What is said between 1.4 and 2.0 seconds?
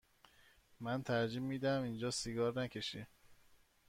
می دهم